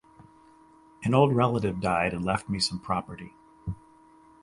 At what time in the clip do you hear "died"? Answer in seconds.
1.79-2.11